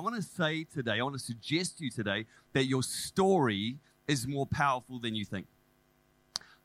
[0.00, 3.76] I want to say today, I want to suggest to you today that your story
[4.08, 5.46] is more powerful than you think.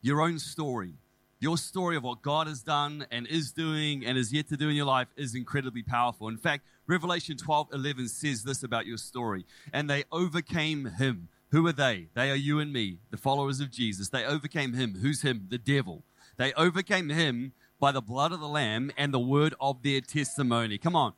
[0.01, 0.93] Your own story,
[1.41, 4.69] your story of what God has done and is doing and is yet to do
[4.69, 6.29] in your life is incredibly powerful.
[6.29, 9.45] In fact, Revelation 12 11 says this about your story.
[9.73, 11.27] And they overcame him.
[11.51, 12.07] Who are they?
[12.13, 14.07] They are you and me, the followers of Jesus.
[14.07, 14.99] They overcame him.
[15.01, 15.47] Who's him?
[15.49, 16.05] The devil.
[16.37, 20.77] They overcame him by the blood of the Lamb and the word of their testimony.
[20.77, 21.15] Come on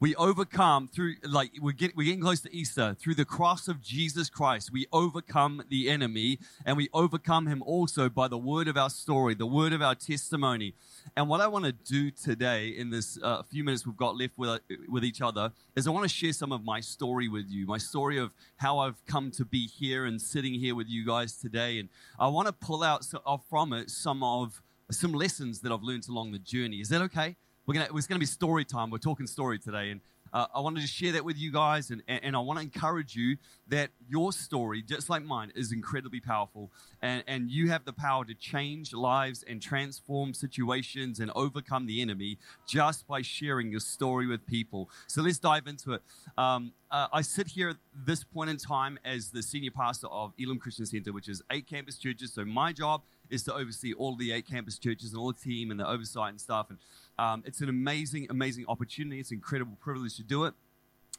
[0.00, 2.96] we overcome through like we're, get, we're getting close to easter.
[2.98, 8.08] Through the cross of jesus christ we overcome the enemy and we overcome him also
[8.08, 10.74] by the word of our story the word of our testimony.
[11.16, 14.34] And what i want to do today in this uh, few minutes we've got left
[14.36, 14.58] with, uh,
[14.88, 17.78] with each other is i want to share some of my story with you my
[17.78, 21.78] story of how i've come to be here and sitting here with you guys today.
[21.78, 25.82] And i want to pull out uh, from it some of some lessons that i've
[25.82, 26.76] learned along the journey.
[26.80, 27.36] Is that okay
[27.68, 28.90] we're gonna, it's going to be story time.
[28.90, 29.90] We're talking story today.
[29.90, 30.00] And
[30.32, 31.90] uh, I wanted to share that with you guys.
[31.90, 33.36] And, and, I want to encourage you
[33.68, 36.70] that your story, just like mine, is incredibly powerful.
[37.02, 42.00] And, and you have the power to change lives and transform situations and overcome the
[42.00, 44.88] enemy just by sharing your story with people.
[45.06, 46.02] So let's dive into it.
[46.38, 50.32] Um, uh, I sit here at this point in time as the senior pastor of
[50.38, 52.32] Elim Christian Center, which is eight campus churches.
[52.32, 55.70] So my job is to oversee all the eight campus churches and all the team
[55.70, 56.70] and the oversight and stuff.
[56.70, 56.78] And
[57.18, 59.20] um, it's an amazing, amazing opportunity.
[59.20, 60.54] It's an incredible privilege to do it.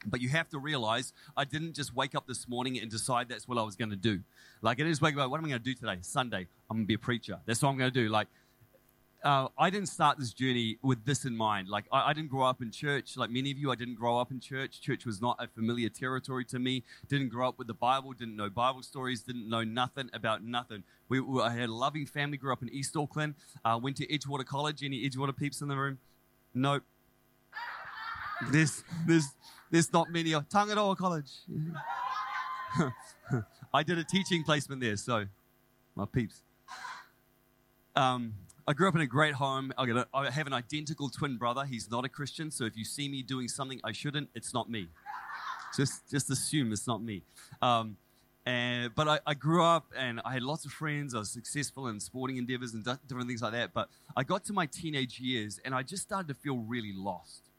[0.06, 3.48] But you have to realize I didn't just wake up this morning and decide that's
[3.50, 4.22] what I was going to do.
[4.62, 5.98] Like, I didn't just wake up, what am I going to do today?
[6.02, 6.48] Sunday.
[6.70, 7.40] I'm going to be a preacher.
[7.46, 8.08] That's what I'm going to do.
[8.08, 8.28] Like,
[9.24, 11.68] uh, I didn't start this journey with this in mind.
[11.68, 13.18] Like, I, I, didn't grow up in church.
[13.18, 14.80] Like many of you, I didn't grow up in church.
[14.82, 16.84] Church was not a familiar territory to me.
[17.10, 18.14] Didn't grow up with the Bible.
[18.14, 19.22] Didn't know Bible stories.
[19.22, 20.84] Didn't know nothing about nothing.
[21.10, 22.38] We, we I had a loving family.
[22.38, 23.36] Grew up in East Auckland.
[23.66, 24.84] Uh, went to Edgewater College.
[24.84, 26.00] Any Edgewater peeps in the room?
[26.54, 26.84] Nope.
[28.52, 29.28] There's, there's,
[29.70, 30.32] there's not many.
[30.50, 31.32] Tangaroa College.
[33.74, 35.26] I did a teaching placement there, so
[35.96, 36.42] my peeps.
[37.96, 38.34] Um,
[38.70, 39.74] I grew up in a great home.
[39.80, 41.66] I have an identical twin brother.
[41.66, 44.70] He's not a Christian, so if you see me doing something I shouldn't, it's not
[44.70, 44.90] me.
[45.76, 47.24] Just, just assume it's not me.
[47.64, 47.98] Um,
[48.46, 51.16] and, but I, I, grew up and I had lots of friends.
[51.16, 53.74] I was successful in sporting endeavors and different things like that.
[53.74, 57.50] But I got to my teenage years and I just started to feel really lost.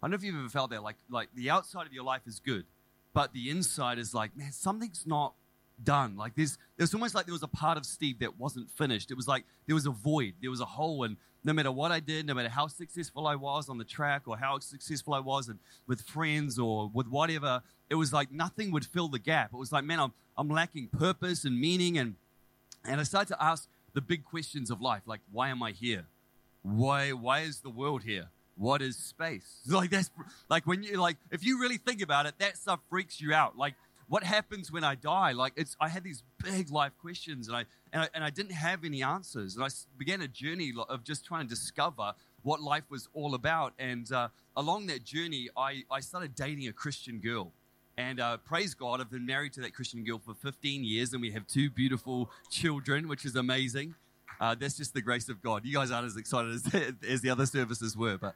[0.00, 0.84] I don't know if you've ever felt that.
[0.84, 2.64] Like, like the outside of your life is good,
[3.12, 5.34] but the inside is like, man, something's not
[5.84, 6.16] done.
[6.16, 9.10] Like there's, there's almost like there was a part of Steve that wasn't finished.
[9.10, 11.90] It was like there was a void, there was a hole, and no matter what
[11.90, 15.20] I did, no matter how successful I was on the track or how successful I
[15.20, 19.50] was and with friends or with whatever, it was like nothing would fill the gap.
[19.52, 22.16] It was like, man, I'm, I'm lacking purpose and meaning, and
[22.84, 26.04] and I started to ask the big questions of life, like why am I here?
[26.62, 28.28] Why why is the world here?
[28.56, 29.60] What is space?
[29.66, 30.10] Like that's
[30.48, 33.56] like when you like if you really think about it, that stuff freaks you out.
[33.56, 33.74] Like
[34.10, 35.30] what happens when I die?
[35.30, 38.52] Like it's, I had these big life questions and I, and I, and I didn't
[38.52, 39.54] have any answers.
[39.54, 43.72] And I began a journey of just trying to discover what life was all about.
[43.78, 47.52] And uh, along that journey, I, I started dating a Christian girl.
[47.96, 51.22] And uh, praise God, I've been married to that Christian girl for 15 years, and
[51.22, 53.94] we have two beautiful children, which is amazing.
[54.40, 55.64] Uh, that's just the grace of God.
[55.64, 58.34] You guys aren't as excited as, as the other services were, but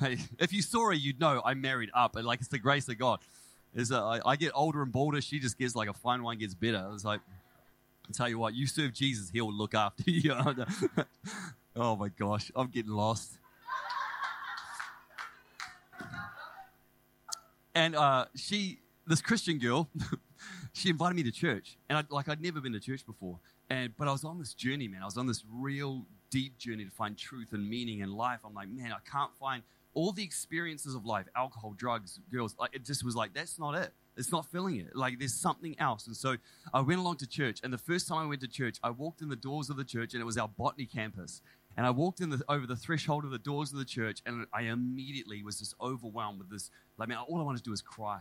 [0.00, 2.88] hey, if you saw her, you'd know I'm married up, and like it's the grace
[2.88, 3.20] of God
[3.74, 5.20] is uh, I, I, get older and bolder.
[5.20, 6.88] She just gets like a fine wine gets bitter.
[6.92, 7.20] It's like,
[8.08, 10.34] I tell you what, you serve Jesus, He'll look after you.
[11.76, 13.38] oh my gosh, I'm getting lost.
[17.74, 19.88] And uh, she, this Christian girl,
[20.72, 23.40] she invited me to church, and I, like I'd never been to church before.
[23.68, 25.02] And but I was on this journey, man.
[25.02, 28.40] I was on this real deep journey to find truth and meaning in life.
[28.44, 29.62] I'm like, man, I can't find
[29.94, 33.74] all the experiences of life, alcohol, drugs, girls, like it just was like, that's not
[33.74, 33.92] it.
[34.16, 34.94] It's not filling it.
[34.94, 36.06] Like there's something else.
[36.06, 36.36] And so
[36.72, 37.60] I went along to church.
[37.62, 39.84] And the first time I went to church, I walked in the doors of the
[39.84, 41.40] church and it was our botany campus.
[41.76, 44.46] And I walked in the, over the threshold of the doors of the church and
[44.52, 46.70] I immediately was just overwhelmed with this.
[46.98, 48.20] Like, man, all I wanted to do was cry.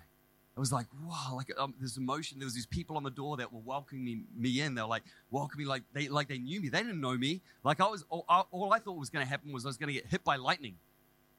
[0.55, 2.37] I was like, wow, like um, this emotion.
[2.37, 4.75] There was these people on the door that were welcoming me, me in.
[4.75, 6.69] They were like, welcoming me like they, like they knew me.
[6.69, 7.41] They didn't know me.
[7.63, 9.87] Like I was, all, all I thought was going to happen was I was going
[9.87, 10.75] to get hit by lightning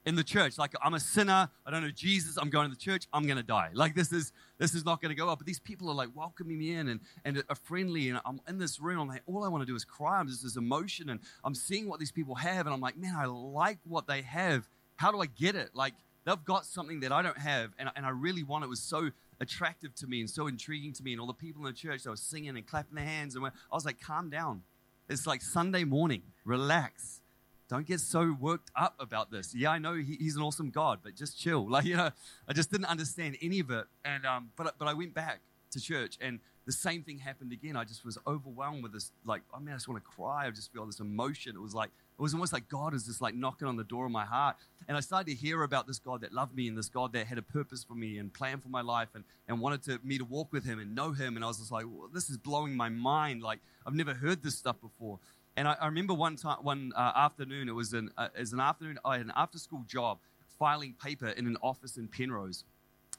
[0.07, 0.59] in the church.
[0.59, 1.49] Like I'm a sinner.
[1.67, 2.37] I don't know Jesus.
[2.37, 3.07] I'm going to the church.
[3.13, 3.71] I'm going to die.
[3.73, 5.39] Like this is this is not going to go up.
[5.39, 8.09] But these people are like welcoming me in and and are friendly.
[8.09, 9.01] And I'm in this room.
[9.01, 10.19] I'm like, all I want to do is cry.
[10.19, 13.15] I'm just this emotion, and I'm seeing what these people have, and I'm like, man,
[13.17, 14.69] I like what they have.
[14.97, 15.71] How do I get it?
[15.75, 18.65] Like they've got something that I don't have, and and I really want.
[18.65, 19.11] It was so
[19.41, 21.13] attractive to me and so intriguing to me.
[21.13, 23.45] And all the people in the church, they were singing and clapping their hands, and
[23.45, 24.63] I was like, calm down.
[25.09, 26.23] It's like Sunday morning.
[26.47, 27.21] Relax
[27.75, 29.55] don't get so worked up about this.
[29.55, 31.69] Yeah, I know he, he's an awesome God, but just chill.
[31.75, 32.11] Like, you know,
[32.47, 33.87] I just didn't understand any of it.
[34.05, 35.41] And, um, but, but I went back
[35.73, 37.75] to church and the same thing happened again.
[37.77, 40.47] I just was overwhelmed with this, like, I mean, I just want to cry.
[40.47, 41.57] I just feel this emotion.
[41.57, 44.07] It was like, it was almost like God is just like knocking on the door
[44.07, 44.57] of my heart.
[44.87, 47.27] And I started to hear about this God that loved me and this God that
[47.27, 50.19] had a purpose for me and plan for my life and, and wanted to, me
[50.19, 51.35] to walk with him and know him.
[51.35, 53.43] And I was just like, well, this is blowing my mind.
[53.43, 55.19] Like, I've never heard this stuff before.
[55.57, 58.53] And I, I remember one time, one uh, afternoon, it was an, uh, it was
[58.53, 60.19] an afternoon, I had an after school job
[60.59, 62.65] filing paper in an office in Penrose.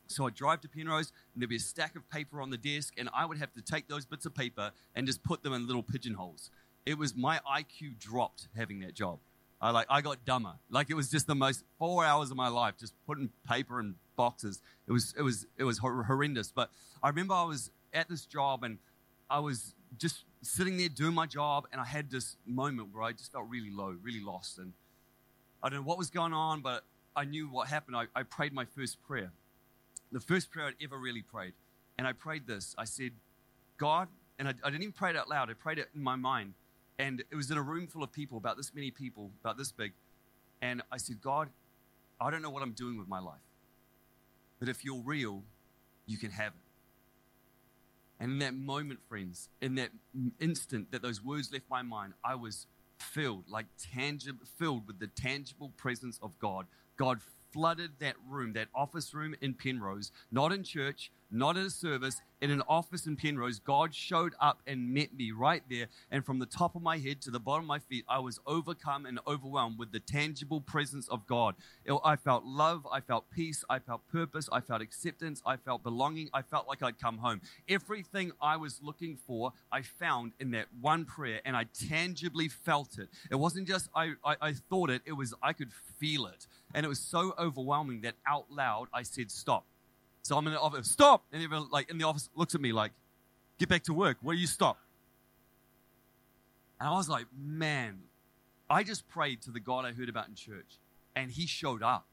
[0.08, 2.94] So I'd drive to Penrose, and there'd be a stack of paper on the desk,
[2.98, 5.66] and I would have to take those bits of paper and just put them in
[5.66, 6.52] little pigeonholes.
[6.86, 9.20] It was my IQ dropped having that job.
[9.62, 10.54] I like I got dumber.
[10.70, 13.96] Like it was just the most four hours of my life just putting paper in
[14.16, 14.62] boxes.
[14.88, 16.52] It was it was it was horrendous.
[16.52, 16.70] But
[17.02, 18.78] I remember I was at this job and
[19.30, 23.12] I was just sitting there doing my job, and I had this moment where I
[23.12, 24.74] just felt really low, really lost, and
[25.64, 26.84] I don't know what was going on, but
[27.16, 27.96] I knew what happened.
[27.96, 29.32] I, I prayed my first prayer
[30.16, 31.54] the first prayer I'd ever really prayed.
[31.98, 32.74] And I prayed this.
[32.78, 33.12] I said,
[33.78, 34.08] God,
[34.40, 36.54] and I, I, didn't even pray it out loud, I prayed it in my mind.
[36.98, 39.74] And it was in a room full of people, about this many people, about this
[39.74, 39.92] big.
[40.62, 41.50] And I said, God,
[42.20, 43.42] I don't know what I'm doing with my life.
[44.60, 45.44] But if you're real,
[46.06, 46.65] you can have it.
[48.20, 49.90] And in that moment, friends, in that
[50.40, 52.68] instant that those words left my mind, I was
[53.00, 56.66] filled, like tangible, filled with the tangible presence of God.
[56.98, 57.20] God
[57.52, 62.22] flooded that room, that office room in Penrose, not in church, not at a service,
[62.42, 63.60] in an office in Penrose.
[63.60, 65.88] God showed up and met me right there.
[66.12, 68.40] And from the top of my head to the bottom of my feet, I was
[68.46, 71.56] overcome and overwhelmed with the tangible presence of God.
[72.04, 76.30] I felt love, I felt peace, I felt purpose, I felt acceptance, I felt belonging,
[76.34, 77.42] I felt like I'd come home.
[77.68, 82.98] Everything I was looking for, I found in that one prayer, and I tangibly felt
[82.98, 83.10] it.
[83.32, 86.48] It wasn't just I, I, I thought it, it was I could feel it.
[86.74, 89.66] And it was so overwhelming that out loud I said, Stop
[90.26, 91.24] so I'm in the office, stop!
[91.32, 92.94] And everyone like in the office looks at me like,
[93.60, 94.18] get back to work.
[94.22, 94.80] Where do you stop?
[96.80, 98.00] And I was like, man,
[98.68, 100.80] I just prayed to the God I heard about in church,
[101.16, 102.08] and he showed up.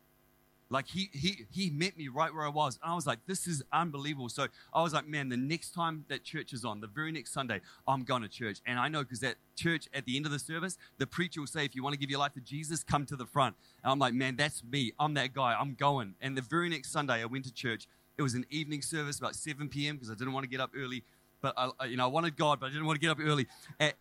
[0.69, 2.79] Like he he he met me right where I was.
[2.82, 4.29] And I was like, this is unbelievable.
[4.29, 7.32] So I was like, man, the next time that church is on, the very next
[7.32, 8.58] Sunday, I'm going to church.
[8.67, 11.47] And I know because that church at the end of the service, the preacher will
[11.47, 13.55] say, if you want to give your life to Jesus, come to the front.
[13.82, 14.93] And I'm like, man, that's me.
[14.99, 15.56] I'm that guy.
[15.58, 16.15] I'm going.
[16.20, 17.87] And the very next Sunday, I went to church
[18.17, 19.97] it was an evening service about 7 p.m.
[19.97, 21.05] because I didn't want to get up early.
[21.41, 23.47] But I, you know, I wanted God, but I didn't want to get up early.
[23.81, 23.93] And,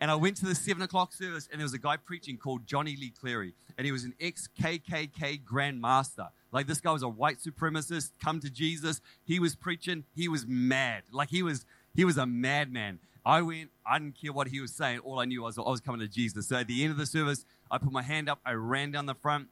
[0.00, 2.66] and I went to the 7 o'clock service, and there was a guy preaching called
[2.66, 6.28] Johnny Lee Clary, And he was an ex KKK Grand Master.
[6.52, 9.00] Like, this guy was a white supremacist, come to Jesus.
[9.24, 11.02] He was preaching, he was mad.
[11.12, 11.64] Like, he was,
[11.94, 12.98] he was a madman.
[13.24, 15.00] I went, I didn't care what he was saying.
[15.00, 16.48] All I knew was I was coming to Jesus.
[16.48, 19.06] So at the end of the service, I put my hand up, I ran down
[19.06, 19.48] the front,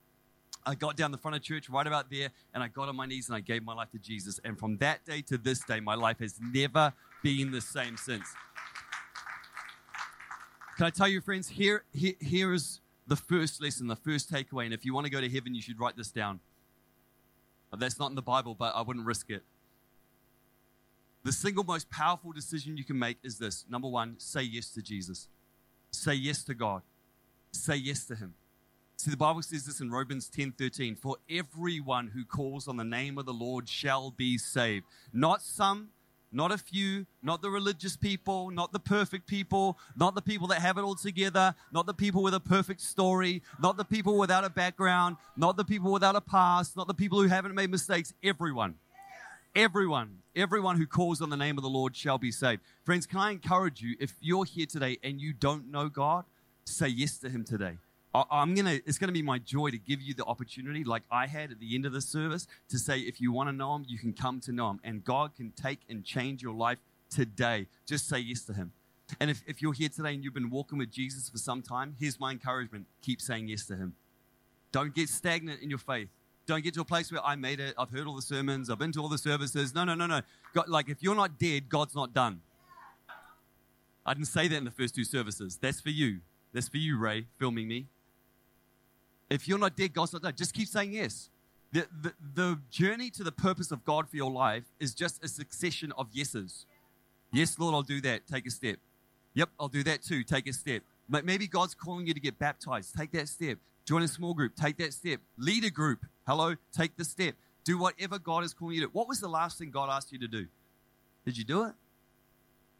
[0.69, 3.07] I got down the front of church right about there and I got on my
[3.07, 4.39] knees and I gave my life to Jesus.
[4.45, 6.93] And from that day to this day, my life has never
[7.23, 8.29] been the same since.
[10.77, 14.67] Can I tell you, friends, here, here, here is the first lesson, the first takeaway.
[14.67, 16.39] And if you want to go to heaven, you should write this down.
[17.75, 19.45] That's not in the Bible, but I wouldn't risk it.
[21.25, 24.83] The single most powerful decision you can make is this number one, say yes to
[24.83, 25.29] Jesus,
[25.93, 26.83] say yes to God,
[27.53, 28.35] say yes to Him.
[28.99, 30.97] See, the Bible says this in Romans 10 13.
[30.97, 34.87] For everyone who calls on the name of the Lord shall be saved.
[35.13, 35.91] Not some,
[36.33, 40.61] not a few, not the religious people, not the perfect people, not the people that
[40.61, 44.45] have it all together, not the people with a perfect story, not the people without
[44.45, 48.13] a background, not the people without a past, not the people who haven't made mistakes.
[48.21, 48.75] Everyone.
[49.55, 52.63] Everyone, everyone who calls on the name of the Lord shall be saved.
[52.83, 56.25] Friends, can I encourage you, if you're here today and you don't know God,
[56.65, 57.79] say yes to Him today.
[58.31, 58.81] I'm gonna.
[58.87, 61.75] It's gonna be my joy to give you the opportunity, like I had at the
[61.75, 64.41] end of the service, to say if you want to know Him, you can come
[64.41, 66.79] to know Him, and God can take and change your life
[67.11, 67.67] today.
[67.87, 68.73] Just say yes to Him.
[69.21, 71.97] And if, if you're here today and you've been walking with Jesus for some time,
[71.99, 73.95] here's my encouragement: keep saying yes to Him.
[74.73, 76.09] Don't get stagnant in your faith.
[76.47, 77.75] Don't get to a place where I made it.
[77.77, 78.71] I've heard all the sermons.
[78.71, 79.75] I've been to all the services.
[79.75, 80.23] No, no, no, no.
[80.55, 82.41] God, like if you're not dead, God's not done.
[84.07, 85.59] I didn't say that in the first two services.
[85.61, 86.21] That's for you.
[86.55, 87.87] That's for you, Ray, filming me.
[89.31, 90.37] If you're not dead, God's not dead.
[90.37, 91.31] Just keep saying yes.
[91.73, 95.29] The, the, the journey to the purpose of God for your life is just a
[95.29, 96.65] succession of yeses.
[97.31, 98.27] Yes, Lord, I'll do that.
[98.27, 98.79] Take a step.
[99.35, 100.25] Yep, I'll do that too.
[100.25, 100.83] Take a step.
[101.09, 102.95] Maybe God's calling you to get baptized.
[102.97, 103.59] Take that step.
[103.85, 104.55] Join a small group.
[104.57, 105.21] Take that step.
[105.39, 106.05] Lead a group.
[106.27, 107.35] Hello, take the step.
[107.65, 108.89] Do whatever God is calling you to.
[108.89, 110.47] What was the last thing God asked you to do?
[111.25, 111.73] Did you do it?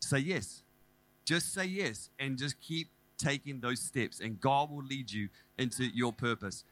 [0.01, 0.63] Say yes.
[1.25, 2.89] Just say yes and just keep
[3.19, 6.65] taking those steps, and God will lead you into your purpose.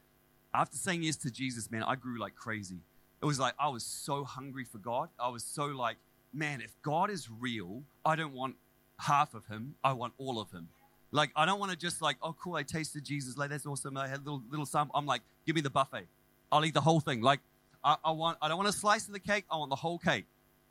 [0.55, 2.79] After saying yes to Jesus, man, I grew like crazy.
[3.21, 5.09] It was like I was so hungry for God.
[5.19, 5.97] I was so like,
[6.33, 8.57] man, if God is real, I don't want
[8.99, 10.69] half of him, I want all of him.
[11.13, 13.39] Like, I don't want to just like, oh, cool, I tasted Jesus.
[13.39, 13.97] Like, that's awesome.
[13.97, 14.91] I had a little, little some.
[14.95, 16.07] I'm like, give me the buffet.
[16.51, 17.23] I'll eat the whole thing.
[17.23, 17.41] Like,
[17.83, 19.45] I, I want, I don't want a slice of the cake.
[19.51, 20.27] I want the whole cake.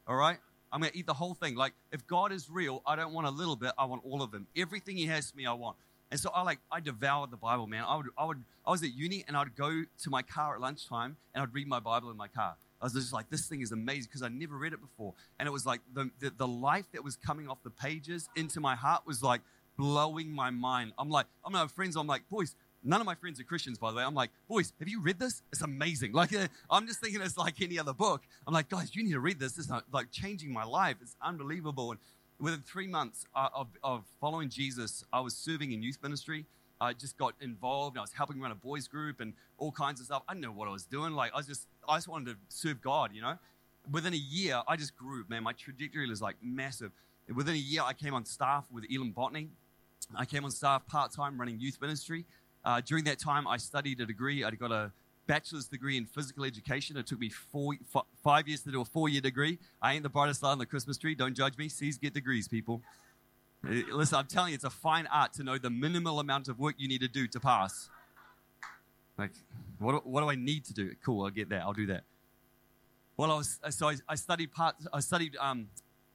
[0.07, 0.37] All right?
[0.71, 1.55] I'm going to eat the whole thing.
[1.55, 3.71] Like, if God is real, I don't want a little bit.
[3.77, 4.47] I want all of him.
[4.55, 5.77] Everything he has for me, I want.
[6.11, 7.83] And so I like, I devoured the Bible, man.
[7.87, 10.61] I would, I would, I was at uni and I'd go to my car at
[10.61, 12.55] lunchtime and I'd read my Bible in my car.
[12.81, 15.13] I was just like, this thing is amazing because I never read it before.
[15.39, 18.59] And it was like the, the, the life that was coming off the pages into
[18.59, 19.41] my heart was like
[19.77, 20.93] blowing my mind.
[20.97, 21.95] I'm like, I'm not friends.
[21.95, 22.55] I'm like, boys,
[22.85, 24.03] none of my friends are Christians, by the way.
[24.03, 25.41] I'm like, boys, have you read this?
[25.51, 26.13] It's amazing.
[26.13, 28.21] Like, uh, I'm just thinking it's like any other book.
[28.47, 29.57] I'm like, guys, you need to read this.
[29.57, 30.97] It's like changing my life.
[31.01, 31.91] It's unbelievable.
[31.91, 31.99] And
[32.39, 36.45] within three months uh, of, of following Jesus, I was serving in youth ministry.
[36.79, 37.97] I just got involved.
[37.97, 40.23] I was helping run a boys group and all kinds of stuff.
[40.27, 41.13] I didn't know what I was doing.
[41.13, 43.37] Like I just, I just wanted to serve God, you know.
[43.91, 45.23] Within a year, I just grew.
[45.29, 46.91] Man, my trajectory was like massive.
[47.33, 49.49] Within a year, I came on staff with Elim Botany.
[50.15, 52.25] I came on staff part time running youth ministry.
[52.65, 54.43] Uh, during that time, I studied a degree.
[54.43, 54.91] I got a
[55.27, 56.97] bachelor's degree in physical education.
[56.97, 59.59] It took me four, f- five years to do a four year degree.
[59.81, 61.13] I ain't the brightest light on the Christmas tree.
[61.13, 61.69] Don't judge me.
[61.69, 62.81] C's get degrees, people.
[63.63, 66.59] Uh, listen, I'm telling you, it's a fine art to know the minimal amount of
[66.59, 67.89] work you need to do to pass.
[69.17, 69.31] Like,
[69.79, 70.91] what, what do I need to do?
[71.03, 71.61] Cool, I'll get that.
[71.61, 72.03] I'll do that.
[73.15, 74.75] Well, I was so I, I studied part.
[74.91, 75.67] I studied um,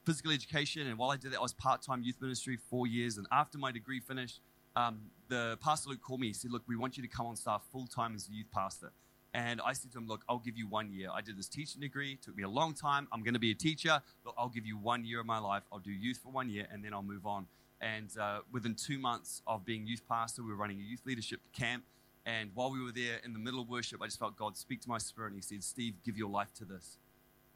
[0.05, 3.17] physical education, and while I did that, I was part-time youth ministry four years.
[3.17, 4.41] And after my degree finished,
[4.77, 6.29] um, the pastor Luke called me.
[6.29, 8.51] He said, "Look, we want you to come on staff full time as a youth
[8.53, 8.91] pastor."
[9.33, 11.09] And I said to him, Look, I'll give you one year.
[11.13, 13.07] I did this teaching degree, it took me a long time.
[13.13, 14.03] I'm going to be a teacher.
[14.25, 15.63] Look, I'll give you one year of my life.
[15.73, 17.47] I'll do youth for one year and then I'll move on.
[17.81, 21.41] And uh, within two months of being youth pastor, we were running a youth leadership
[21.53, 21.85] camp.
[22.27, 24.83] And while we were there in the middle of worship, I just felt God speak
[24.83, 25.29] to my spirit.
[25.29, 26.99] And He said, Steve, give your life to this.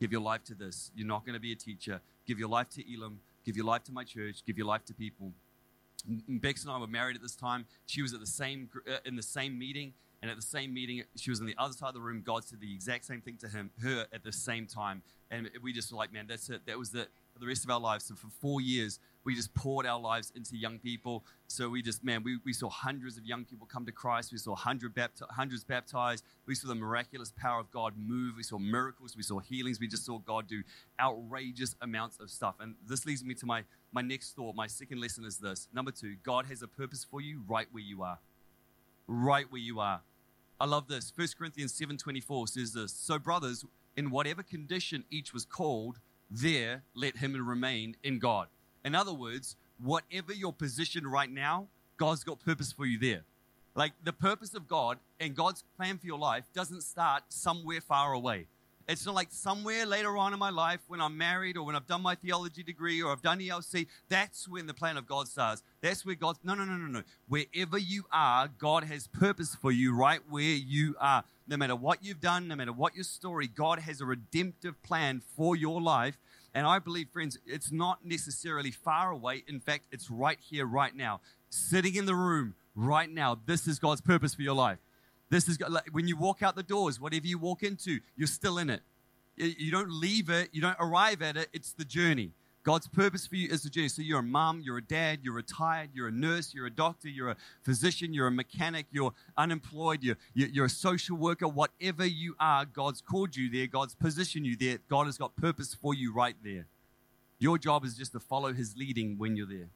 [0.00, 0.90] Give your life to this.
[0.94, 2.00] You're not going to be a teacher.
[2.26, 3.20] Give your life to Elim.
[3.44, 4.44] Give your life to my church.
[4.46, 5.32] Give your life to people.
[6.28, 7.66] Bex and I were married at this time.
[7.86, 11.02] She was at the same uh, in the same meeting, and at the same meeting,
[11.16, 12.22] she was on the other side of the room.
[12.24, 15.02] God said the exact same thing to him, her at the same time.
[15.30, 16.66] And we just were like, man, that's it.
[16.66, 18.06] That was it for the rest of our lives.
[18.06, 21.24] So for four years, we just poured our lives into young people.
[21.48, 24.32] So we just, man, we, we saw hundreds of young people come to Christ.
[24.32, 26.24] We saw hundred bapti- hundreds baptized.
[26.46, 28.34] We saw the miraculous power of God move.
[28.36, 29.16] We saw miracles.
[29.16, 29.80] We saw healings.
[29.80, 30.62] We just saw God do
[31.00, 32.54] outrageous amounts of stuff.
[32.60, 34.54] And this leads me to my, my next thought.
[34.54, 35.68] My second lesson is this.
[35.74, 38.18] Number two, God has a purpose for you right where you are.
[39.08, 40.00] Right where you are.
[40.60, 41.12] I love this.
[41.14, 42.92] 1 Corinthians 7.24 says this.
[42.92, 43.64] So brothers,
[43.96, 45.98] in whatever condition each was called,
[46.34, 48.48] there let him remain in God.
[48.84, 53.22] In other words, whatever your position right now, God's got purpose for you there.
[53.74, 58.12] Like the purpose of God and God's plan for your life doesn't start somewhere far
[58.12, 58.46] away.
[58.86, 61.86] It's not like somewhere later on in my life when I'm married or when I've
[61.86, 65.62] done my theology degree or I've done ELC, that's when the plan of God starts.
[65.80, 67.02] That's where God's, no, no, no, no, no.
[67.26, 71.24] Wherever you are, God has purpose for you right where you are.
[71.48, 75.22] No matter what you've done, no matter what your story, God has a redemptive plan
[75.34, 76.18] for your life.
[76.54, 79.44] And I believe, friends, it's not necessarily far away.
[79.48, 83.38] In fact, it's right here, right now, sitting in the room right now.
[83.46, 84.78] This is God's purpose for your life.
[85.30, 88.58] This is like, when you walk out the doors, whatever you walk into, you're still
[88.58, 88.82] in it.
[89.36, 92.30] You don't leave it, you don't arrive at it, it's the journey.
[92.62, 93.88] God's purpose for you is the journey.
[93.88, 97.08] So you're a mom, you're a dad, you're retired, you're a nurse, you're a doctor,
[97.08, 102.34] you're a physician, you're a mechanic, you're unemployed, you're, you're a social worker, whatever you
[102.40, 106.14] are, God's called you there, God's positioned you there, God has got purpose for you
[106.14, 106.66] right there.
[107.38, 109.68] Your job is just to follow His leading when you're there.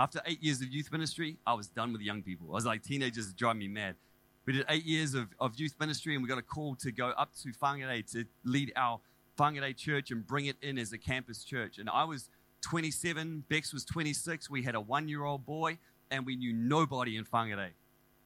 [0.00, 2.46] After eight years of youth ministry, I was done with young people.
[2.48, 3.96] I was like, teenagers drive me mad.
[4.46, 7.08] We did eight years of, of youth ministry, and we got a call to go
[7.08, 9.00] up to Whangarei to lead our
[9.38, 11.76] Whangarei church and bring it in as a campus church.
[11.76, 12.30] And I was
[12.62, 14.48] 27, Bex was 26.
[14.48, 15.76] We had a one year old boy,
[16.10, 17.72] and we knew nobody in Whangarei.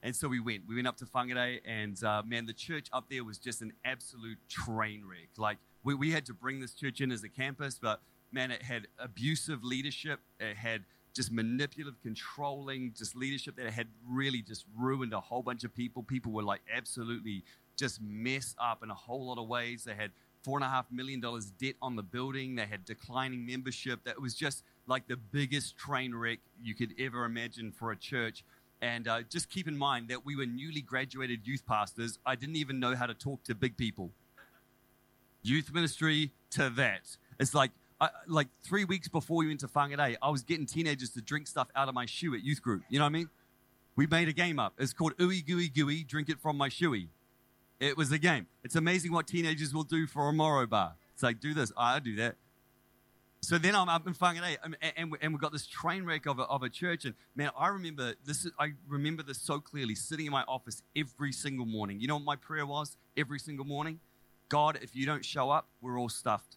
[0.00, 0.68] And so we went.
[0.68, 3.72] We went up to Whangarei, and uh, man, the church up there was just an
[3.84, 5.30] absolute train wreck.
[5.36, 8.00] Like, we, we had to bring this church in as a campus, but
[8.30, 10.20] man, it had abusive leadership.
[10.38, 10.84] It had
[11.14, 16.02] just manipulative, controlling, just leadership that had really just ruined a whole bunch of people.
[16.02, 17.44] People were like absolutely
[17.76, 19.84] just messed up in a whole lot of ways.
[19.84, 20.10] They had
[20.42, 22.56] four and a half million dollars debt on the building.
[22.56, 24.00] They had declining membership.
[24.04, 28.44] That was just like the biggest train wreck you could ever imagine for a church.
[28.82, 32.18] And uh, just keep in mind that we were newly graduated youth pastors.
[32.26, 34.10] I didn't even know how to talk to big people.
[35.42, 37.16] Youth ministry to that.
[37.38, 37.70] It's like
[38.04, 41.46] I, like three weeks before we went to Whangarei, I was getting teenagers to drink
[41.46, 42.82] stuff out of my shoe at youth group.
[42.88, 43.30] You know what I mean?
[43.96, 44.74] We made a game up.
[44.78, 47.08] It's called Ooey Gooey Gooey, Drink It From My Shoey.
[47.80, 48.46] It was a game.
[48.62, 50.94] It's amazing what teenagers will do for a Moro bar.
[51.14, 51.72] It's like, do this.
[51.76, 52.36] I do that.
[53.40, 56.26] So then I'm up in Whangarei, um, and, and, and we've got this train wreck
[56.26, 57.04] of a, of a church.
[57.04, 58.46] And man, I remember this.
[58.58, 62.00] I remember this so clearly, sitting in my office every single morning.
[62.00, 64.00] You know what my prayer was every single morning?
[64.48, 66.56] God, if you don't show up, we're all stuffed.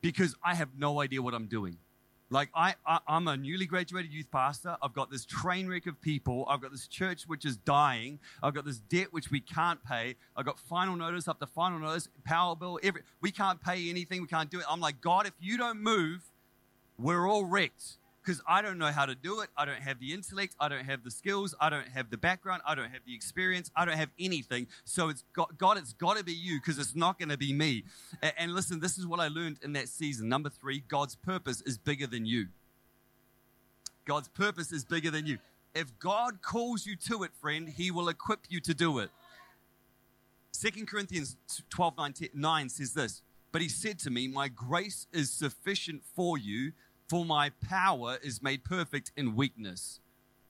[0.00, 1.76] Because I have no idea what I'm doing.
[2.32, 4.76] Like, I, I, am a newly graduated youth pastor.
[4.80, 6.46] I've got this train wreck of people.
[6.48, 8.20] I've got this church which is dying.
[8.40, 10.14] I've got this debt which we can't pay.
[10.36, 12.78] I've got final notice to final notice, power bill.
[12.84, 14.20] Every, we can't pay anything.
[14.22, 14.64] We can't do it.
[14.70, 16.20] I'm like, God, if you don't move,
[16.98, 17.96] we're all wrecked
[18.30, 19.48] because I don't know how to do it.
[19.56, 20.54] I don't have the intellect.
[20.60, 21.52] I don't have the skills.
[21.60, 22.62] I don't have the background.
[22.64, 23.72] I don't have the experience.
[23.74, 24.68] I don't have anything.
[24.84, 27.52] So it's got, God, it's got to be you because it's not going to be
[27.52, 27.82] me.
[28.22, 30.28] And, and listen, this is what I learned in that season.
[30.28, 32.46] Number three, God's purpose is bigger than you.
[34.04, 35.38] God's purpose is bigger than you.
[35.74, 39.10] If God calls you to it, friend, he will equip you to do it.
[40.52, 41.36] 2 Corinthians
[41.70, 41.94] 12
[42.32, 46.72] 9 says this, but he said to me, My grace is sufficient for you
[47.10, 49.98] for my power is made perfect in weakness.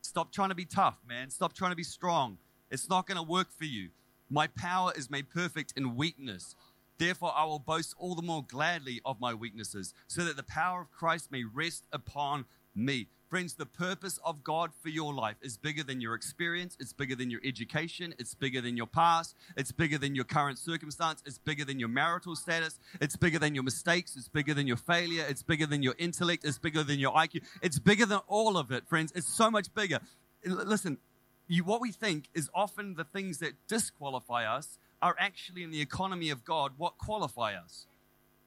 [0.02, 1.30] Stop trying to be tough, man.
[1.30, 2.36] Stop trying to be strong.
[2.70, 3.88] It's not going to work for you.
[4.28, 6.54] My power is made perfect in weakness.
[6.98, 10.82] Therefore, I will boast all the more gladly of my weaknesses, so that the power
[10.82, 13.08] of Christ may rest upon me.
[13.30, 16.76] Friends, the purpose of God for your life is bigger than your experience.
[16.80, 18.12] It's bigger than your education.
[18.18, 19.36] It's bigger than your past.
[19.56, 21.22] It's bigger than your current circumstance.
[21.24, 22.80] It's bigger than your marital status.
[23.00, 24.16] It's bigger than your mistakes.
[24.16, 25.24] It's bigger than your failure.
[25.28, 26.44] It's bigger than your intellect.
[26.44, 27.44] It's bigger than your IQ.
[27.62, 29.12] It's bigger than all of it, friends.
[29.14, 30.00] It's so much bigger.
[30.44, 30.98] Listen,
[31.46, 35.80] you, what we think is often the things that disqualify us are actually in the
[35.80, 37.86] economy of God what qualify us.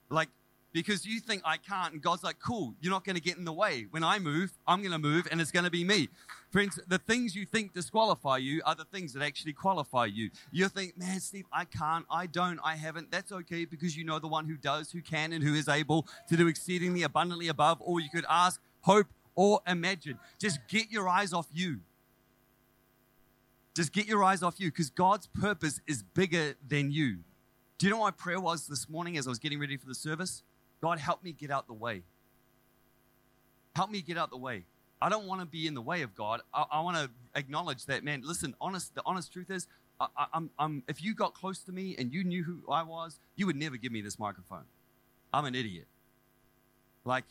[0.09, 0.27] Like
[0.73, 3.45] because you think I can't, and God's like, cool, you're not going to get in
[3.45, 3.85] the way.
[3.91, 6.09] When I move, I'm going to move, and it's going to be me.
[6.51, 10.31] Friends, the things you think disqualify you are the things that actually qualify you.
[10.51, 13.11] You think, man, Steve, I can't, I don't, I haven't.
[13.11, 16.07] That's okay because you know the one who does, who can, and who is able
[16.27, 20.17] to do exceedingly abundantly above all you could ask, hope, or imagine.
[20.39, 21.79] Just get your eyes off you.
[23.75, 27.19] Just get your eyes off you because God's purpose is bigger than you.
[27.77, 29.87] Do you know what my prayer was this morning as I was getting ready for
[29.87, 30.43] the service?
[30.83, 32.03] God, help me get out the way.
[33.73, 34.65] Help me get out the way.
[35.01, 36.41] I don't want to be in the way of God.
[36.53, 38.21] I, I want to acknowledge that, man.
[38.25, 38.93] Listen, honest.
[38.93, 39.65] The honest truth is,
[40.01, 43.17] I, I'm, I'm, if you got close to me and you knew who I was,
[43.37, 44.65] you would never give me this microphone.
[45.33, 45.87] I'm an idiot.
[47.05, 47.23] Like,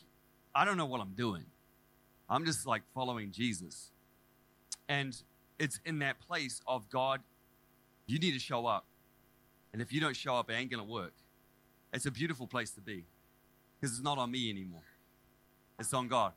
[0.55, 1.45] I don't know what I'm doing.
[2.27, 3.91] I'm just like following Jesus.
[4.89, 5.15] And
[5.59, 7.21] it's in that place of God,
[8.07, 8.85] you need to show up.
[9.73, 11.13] And if you don't show up, it ain't going to work.
[11.93, 13.05] It's a beautiful place to be
[13.83, 14.85] because it's not on me anymore.
[15.77, 16.31] It's on God.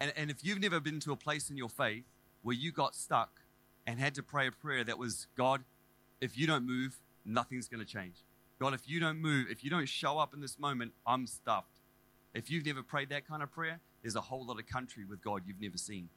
[0.00, 2.04] And, and if you've never been to a place in your faith
[2.42, 3.40] where you got stuck
[3.86, 5.64] and had to pray a prayer that was, God,
[6.20, 8.16] if you don't move, nothing's going to change.
[8.60, 11.80] God, if you don't move, if you don't show up in this moment, I'm stuffed.
[12.34, 15.22] If you've never prayed that kind of prayer, there's a whole lot of country with
[15.22, 16.10] God you've never seen.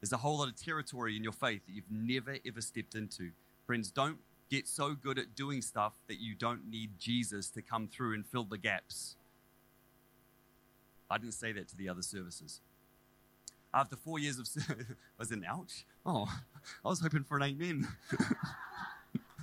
[0.00, 3.32] There's a whole lot of territory in your faith that you've never, ever stepped into.
[3.66, 4.18] Friends, don't
[4.50, 8.24] get so good at doing stuff that you don't need Jesus to come through and
[8.24, 9.16] fill the gaps.
[11.10, 12.60] I didn't say that to the other services.
[13.72, 14.74] After four years of I
[15.18, 15.84] was an ouch?
[16.04, 16.26] Oh,
[16.84, 17.88] I was hoping for an amen.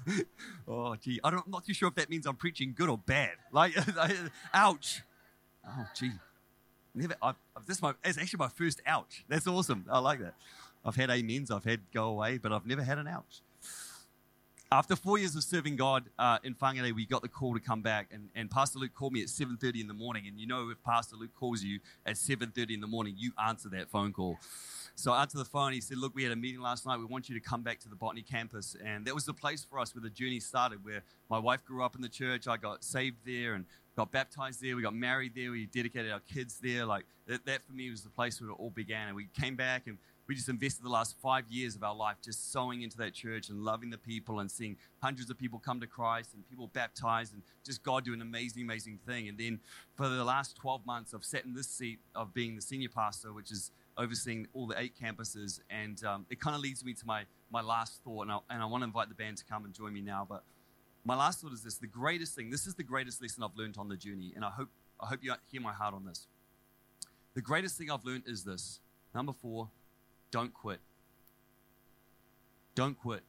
[0.68, 3.32] oh, gee, I I'm not too sure if that means I'm preaching good or bad.
[3.52, 3.76] Like,
[4.54, 5.02] ouch.
[5.68, 6.12] Oh, gee,
[6.94, 7.16] never.
[7.22, 7.36] I've,
[7.68, 7.94] this is my.
[8.04, 9.24] It's actually my first ouch.
[9.28, 9.86] That's awesome.
[9.90, 10.36] I like that.
[10.84, 11.50] I've had amens.
[11.50, 13.42] I've had go away, but I've never had an ouch
[14.72, 17.82] after four years of serving God uh, in Whangarei, we got the call to come
[17.82, 20.70] back, and, and Pastor Luke called me at 7.30 in the morning, and you know
[20.70, 24.38] if Pastor Luke calls you at 7.30 in the morning, you answer that phone call.
[24.96, 27.06] So I answered the phone, he said, look, we had a meeting last night, we
[27.06, 29.78] want you to come back to the Botany campus, and that was the place for
[29.80, 32.84] us where the journey started, where my wife grew up in the church, I got
[32.84, 36.86] saved there, and got baptized there, we got married there, we dedicated our kids there,
[36.86, 39.56] like that, that for me was the place where it all began, and we came
[39.56, 39.98] back, and
[40.28, 43.50] we just invested the last five years of our life just sowing into that church
[43.50, 47.34] and loving the people and seeing hundreds of people come to Christ and people baptized
[47.34, 49.28] and just God do an amazing, amazing thing.
[49.28, 49.60] And then
[49.96, 53.34] for the last 12 months, I've sat in this seat of being the senior pastor,
[53.34, 55.60] which is overseeing all the eight campuses.
[55.70, 58.24] And um, it kind of leads me to my, my last thought.
[58.24, 60.26] And I, and I want to invite the band to come and join me now.
[60.28, 60.44] But
[61.04, 63.78] my last thought is this the greatest thing, this is the greatest lesson I've learned
[63.78, 64.34] on the journey.
[64.36, 66.26] And I hope, I hope you hear my heart on this.
[67.36, 68.80] The greatest thing I've learned is this.
[69.14, 69.70] Number four,
[70.32, 70.80] don't quit.
[72.74, 73.22] Don't quit.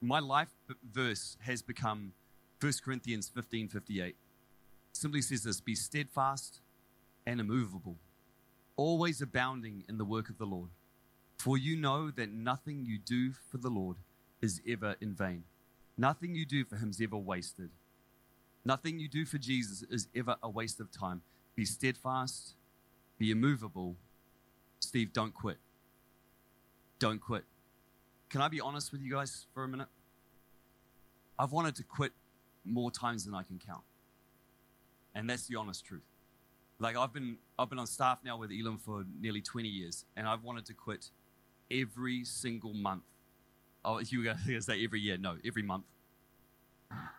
[0.00, 0.50] My life
[0.92, 2.12] verse has become
[2.60, 4.16] 1 Corinthians 15 58.
[4.92, 6.60] simply says this be steadfast
[7.26, 7.96] and immovable,
[8.76, 10.70] always abounding in the work of the Lord.
[11.38, 13.96] For you know that nothing you do for the Lord
[14.40, 15.44] is ever in vain.
[15.96, 17.70] Nothing you do for him is ever wasted.
[18.64, 21.22] Nothing you do for Jesus is ever a waste of time.
[21.54, 22.54] Be steadfast,
[23.18, 23.96] be immovable.
[24.84, 25.58] Steve, don't quit.
[26.98, 27.44] Don't quit.
[28.30, 29.88] Can I be honest with you guys for a minute?
[31.38, 32.12] I've wanted to quit
[32.64, 33.82] more times than I can count.
[35.14, 36.02] And that's the honest truth.
[36.78, 40.26] Like I've been I've been on staff now with Elim for nearly 20 years, and
[40.26, 41.10] I've wanted to quit
[41.70, 43.02] every single month.
[43.84, 45.16] Oh, you were to say every year?
[45.16, 45.84] No, every month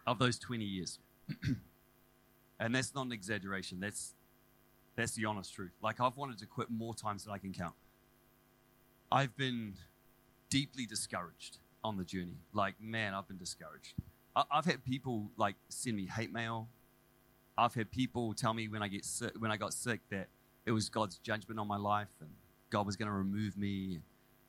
[0.06, 1.00] of those 20 years.
[2.60, 3.80] and that's not an exaggeration.
[3.80, 4.14] That's
[4.96, 5.72] that's the honest truth.
[5.82, 7.76] Like I've wanted to quit more times than I can count.
[9.12, 9.76] I've been
[10.50, 12.38] deeply discouraged on the journey.
[12.54, 13.94] Like, man, I've been discouraged.
[14.36, 16.70] I- I've had people like send me hate mail.
[17.58, 20.28] I've had people tell me when I get sick, when I got sick that
[20.66, 22.30] it was God's judgment on my life and
[22.70, 24.00] God was going to remove me.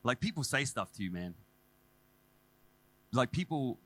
[0.02, 1.34] Like people say stuff to you, man.
[3.12, 3.78] Like people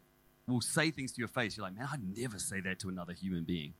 [0.46, 1.56] will say things to your face.
[1.56, 3.74] You're like, man, I'd never say that to another human being.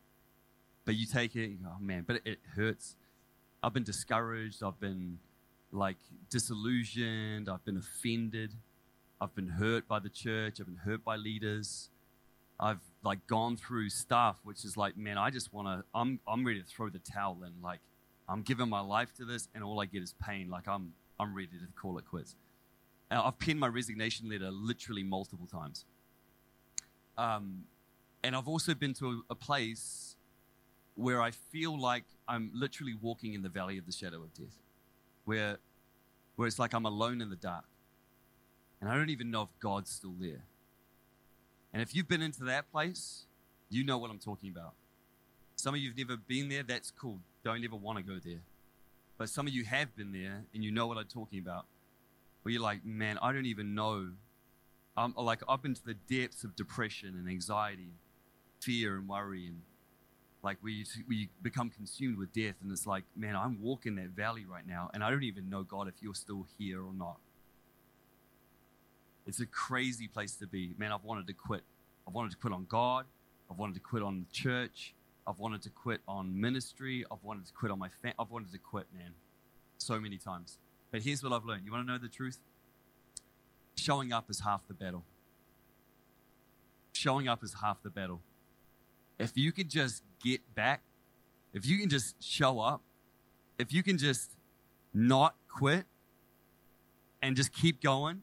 [0.84, 2.96] But you take it, you go, oh man, but it, hurts.
[3.62, 4.62] I've been discouraged.
[4.62, 5.18] I've been
[5.72, 5.98] like
[6.30, 7.48] disillusioned.
[7.48, 8.52] I've been offended.
[9.20, 10.60] I've been hurt by the church.
[10.60, 11.90] I've been hurt by leaders.
[12.58, 15.84] I've like gone through stuff which is like, man, I just want to.
[15.94, 17.52] I'm I'm ready to throw the towel in.
[17.62, 17.80] Like,
[18.28, 20.48] I'm giving my life to this, and all I get is pain.
[20.50, 22.36] Like, I'm I'm ready to call it quits.
[23.10, 25.84] Uh, I've penned my resignation letter literally multiple times.
[27.18, 27.64] Um,
[28.22, 30.16] and I've also been to a, a place
[31.00, 34.56] where I feel like I'm literally walking in the valley of the shadow of death,
[35.24, 35.58] where
[36.36, 37.64] where it's like I'm alone in the dark,
[38.80, 40.44] and I don't even know if God's still there.
[41.72, 43.26] And if you've been into that place,
[43.68, 44.74] you know what I'm talking about.
[45.56, 47.18] Some of you've never been there, that's cool.
[47.44, 48.40] Don't ever want to go there.
[49.18, 51.66] But some of you have been there and you know what I'm talking about.
[52.42, 54.08] Where you're like, man, I don't even know.
[54.96, 57.90] I'm like, I've been to the depths of depression and anxiety,
[58.60, 59.60] fear and worry, and
[60.42, 62.54] like we we become consumed with death.
[62.62, 65.62] And it's like, man, I'm walking that valley right now, and I don't even know
[65.62, 67.18] God if you're still here or not.
[69.26, 70.74] It's a crazy place to be.
[70.78, 71.62] Man, I've wanted to quit.
[72.06, 73.06] I've wanted to quit on God.
[73.50, 74.94] I've wanted to quit on the church.
[75.26, 77.04] I've wanted to quit on ministry.
[77.10, 78.16] I've wanted to quit on my family.
[78.18, 79.12] I've wanted to quit, man,
[79.78, 80.58] so many times.
[80.90, 81.62] But here's what I've learned.
[81.64, 82.38] You want to know the truth?
[83.76, 85.04] Showing up is half the battle.
[86.92, 88.20] Showing up is half the battle.
[89.20, 90.80] If you can just get back,
[91.52, 92.80] if you can just show up,
[93.58, 94.30] if you can just
[94.94, 95.84] not quit
[97.20, 98.22] and just keep going,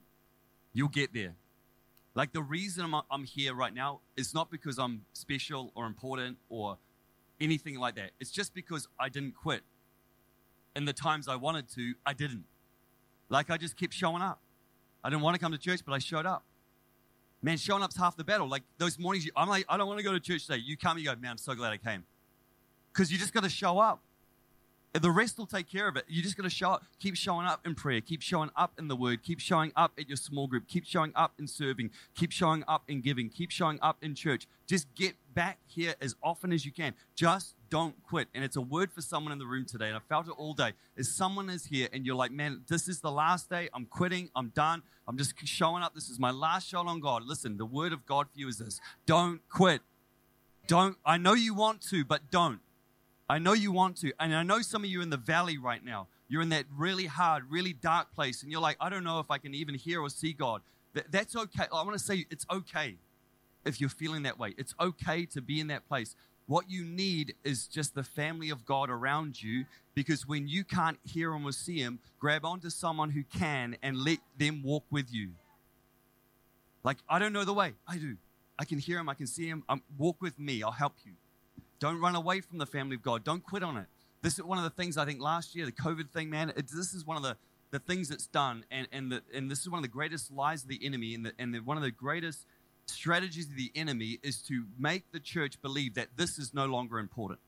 [0.73, 1.35] you'll get there.
[2.15, 6.37] Like the reason I'm, I'm here right now is not because I'm special or important
[6.49, 6.79] or
[7.39, 8.11] anything like that.
[8.19, 9.61] It's just because I didn't quit.
[10.75, 12.45] In the times I wanted to, I didn't.
[13.29, 14.39] Like I just kept showing up.
[15.03, 16.43] I didn't want to come to church, but I showed up.
[17.41, 18.47] Man, showing up's half the battle.
[18.47, 20.61] Like those mornings, you, I'm like, I don't want to go to church today.
[20.65, 22.03] You come, you go, man, I'm so glad I came.
[22.91, 24.01] Because you just got to show up.
[24.93, 26.05] The rest will take care of it.
[26.07, 28.87] You're just going to show up, keep showing up in prayer, keep showing up in
[28.87, 32.31] the word, keep showing up at your small group, keep showing up in serving, keep
[32.31, 34.47] showing up in giving, keep showing up in church.
[34.65, 36.93] Just get back here as often as you can.
[37.15, 38.27] Just don't quit.
[38.33, 40.53] And it's a word for someone in the room today, and I felt it all
[40.53, 40.71] day.
[40.95, 43.69] Is someone is here and you're like, man, this is the last day.
[43.73, 44.29] I'm quitting.
[44.35, 44.81] I'm done.
[45.07, 45.93] I'm just showing up.
[45.93, 47.23] This is my last shot on God.
[47.23, 49.81] Listen, the word of God for you is this: don't quit.
[50.65, 50.97] Don't.
[51.05, 52.59] I know you want to, but don't.
[53.29, 54.13] I know you want to.
[54.19, 56.07] And I know some of you in the valley right now.
[56.29, 59.31] You're in that really hard, really dark place, and you're like, I don't know if
[59.31, 60.61] I can even hear or see God.
[61.09, 61.65] That's okay.
[61.71, 62.95] I want to say it's okay
[63.65, 64.53] if you're feeling that way.
[64.57, 66.15] It's okay to be in that place.
[66.47, 70.97] What you need is just the family of God around you because when you can't
[71.03, 75.13] hear him or see him, grab onto someone who can and let them walk with
[75.13, 75.31] you.
[76.83, 77.73] Like, I don't know the way.
[77.85, 78.15] I do.
[78.57, 79.63] I can hear him, I can see him.
[79.69, 81.11] Um, walk with me, I'll help you.
[81.79, 83.23] Don't run away from the family of God.
[83.23, 83.85] Don't quit on it.
[84.21, 86.67] This is one of the things I think last year, the COVID thing, man, it,
[86.67, 87.37] this is one of the,
[87.71, 88.65] the things that's done.
[88.71, 91.25] And, and, the, and this is one of the greatest lies of the enemy and,
[91.25, 92.45] the, and the, one of the greatest
[92.87, 96.99] strategies of the enemy is to make the church believe that this is no longer
[96.99, 97.39] important.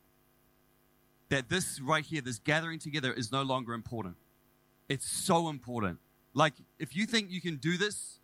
[1.30, 4.16] That this right here, this gathering together is no longer important.
[4.90, 6.00] It's so important.
[6.34, 8.20] Like, if you think you can do this,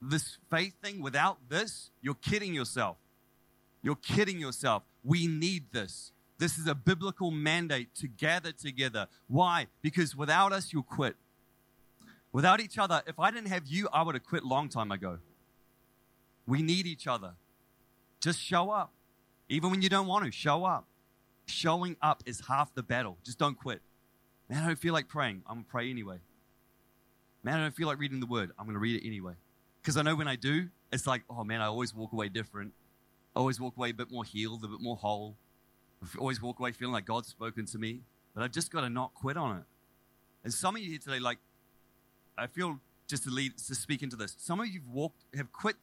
[0.00, 2.96] this faith thing without this, you're kidding yourself.
[3.82, 4.82] You're kidding yourself.
[5.04, 6.12] We need this.
[6.38, 9.06] This is a biblical mandate to gather together.
[9.28, 9.68] Why?
[9.82, 11.16] Because without us, you'll quit.
[12.32, 15.18] Without each other, if I didn't have you, I would have quit long time ago.
[16.46, 17.34] We need each other.
[18.20, 18.92] Just show up.
[19.48, 20.86] Even when you don't want to, show up.
[21.46, 23.18] Showing up is half the battle.
[23.22, 23.82] Just don't quit.
[24.48, 25.42] Man, I don't feel like praying.
[25.46, 26.18] I'm going to pray anyway.
[27.42, 28.50] Man, I don't feel like reading the word.
[28.58, 29.34] I'm going to read it anyway.
[29.80, 32.72] Because I know when I do, it's like, oh man, I always walk away different.
[33.34, 35.36] I always walk away a bit more healed, a bit more whole.
[36.02, 38.00] I always walk away feeling like God's spoken to me.
[38.34, 39.64] But I've just got to not quit on it.
[40.44, 41.38] And some of you here today, like,
[42.36, 44.34] I feel just to lead to speak into this.
[44.38, 45.76] Some of you have walked, have quit,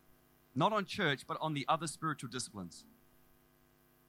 [0.56, 2.84] not on church, but on the other spiritual disciplines.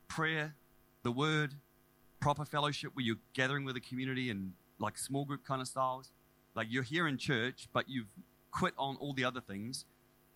[0.08, 0.54] Prayer,
[1.02, 1.54] the word,
[2.20, 6.10] proper fellowship where you're gathering with a community and like small group kind of styles.
[6.54, 8.08] Like you're here in church, but you've
[8.50, 9.84] quit on all the other things,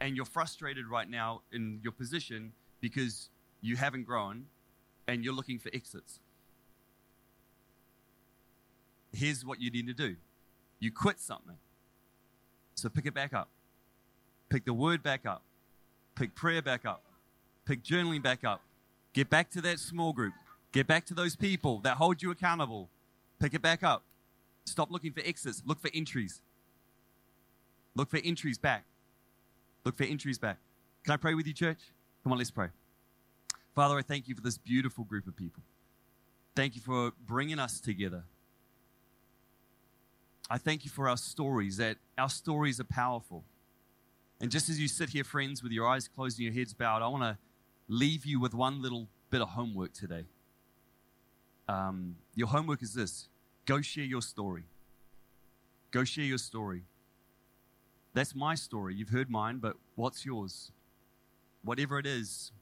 [0.00, 4.46] and you're frustrated right now in your position because you haven't grown
[5.08, 6.20] and you're looking for exits.
[9.12, 10.16] Here's what you need to do
[10.78, 11.56] you quit something.
[12.74, 13.48] So pick it back up.
[14.50, 15.42] Pick the word back up.
[16.14, 17.02] Pick prayer back up.
[17.64, 18.62] Pick journaling back up.
[19.12, 20.34] Get back to that small group.
[20.72, 22.90] Get back to those people that hold you accountable.
[23.40, 24.02] Pick it back up.
[24.66, 25.62] Stop looking for exits.
[25.64, 26.42] Look for entries.
[27.94, 28.84] Look for entries back.
[29.84, 30.58] Look for entries back.
[31.04, 31.78] Can I pray with you, church?
[32.26, 32.70] Come on, let's pray.
[33.76, 35.62] Father, I thank you for this beautiful group of people.
[36.56, 38.24] Thank you for bringing us together.
[40.50, 43.44] I thank you for our stories, that our stories are powerful.
[44.40, 47.00] And just as you sit here, friends, with your eyes closed and your heads bowed,
[47.00, 47.38] I want to
[47.86, 50.24] leave you with one little bit of homework today.
[51.68, 53.28] Um, your homework is this
[53.66, 54.64] go share your story.
[55.92, 56.82] Go share your story.
[58.14, 58.96] That's my story.
[58.96, 60.72] You've heard mine, but what's yours?
[61.66, 62.52] Whatever it is,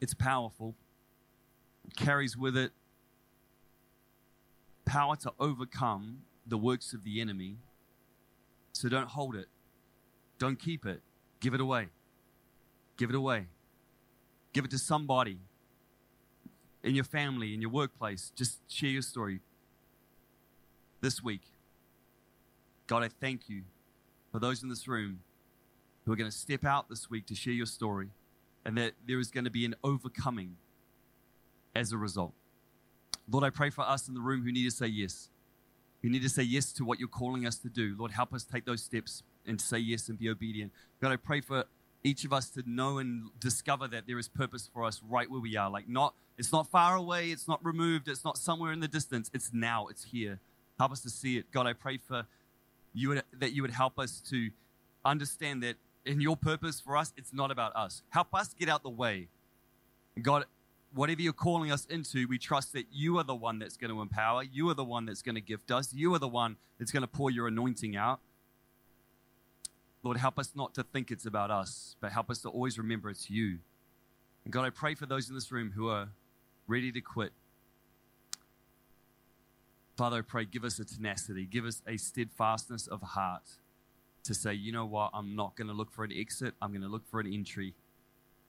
[0.00, 0.74] it's powerful.
[1.86, 2.72] It carries with it
[4.84, 7.56] power to overcome the works of the enemy.
[8.72, 9.46] So don't hold it.
[10.38, 11.02] Don't keep it.
[11.38, 11.88] Give it away.
[12.96, 13.46] Give it away.
[14.52, 15.38] Give it to somebody
[16.82, 18.32] in your family, in your workplace.
[18.34, 19.40] Just share your story
[21.00, 21.42] this week.
[22.88, 23.62] God, I thank you
[24.32, 25.20] for those in this room
[26.06, 28.08] who are going to step out this week to share your story
[28.64, 30.56] and that there is going to be an overcoming
[31.74, 32.32] as a result.
[33.28, 35.28] Lord, I pray for us in the room who need to say yes.
[36.02, 37.96] Who need to say yes to what you're calling us to do.
[37.98, 40.72] Lord, help us take those steps and say yes and be obedient.
[41.02, 41.64] God, I pray for
[42.04, 45.40] each of us to know and discover that there is purpose for us right where
[45.40, 45.68] we are.
[45.68, 49.28] Like not, it's not far away, it's not removed, it's not somewhere in the distance.
[49.34, 50.38] It's now, it's here.
[50.78, 51.50] Help us to see it.
[51.50, 52.26] God, I pray for
[52.94, 54.50] you that you would help us to
[55.04, 58.02] understand that in your purpose for us, it's not about us.
[58.10, 59.28] Help us get out the way.
[60.22, 60.44] God,
[60.94, 64.00] whatever you're calling us into, we trust that you are the one that's going to
[64.00, 64.42] empower.
[64.42, 65.92] You are the one that's going to gift us.
[65.92, 68.20] You are the one that's going to pour your anointing out.
[70.02, 73.10] Lord, help us not to think it's about us, but help us to always remember
[73.10, 73.58] it's you.
[74.44, 76.10] And God, I pray for those in this room who are
[76.68, 77.32] ready to quit,
[79.96, 83.42] Father, I pray, give us a tenacity, give us a steadfastness of heart
[84.26, 86.82] to say, you know what, I'm not going to look for an exit, I'm going
[86.82, 87.74] to look for an entry.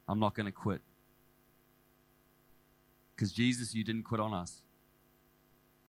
[0.08, 0.82] I'm not going to quit.
[3.16, 4.62] Because Jesus, you didn't quit on us.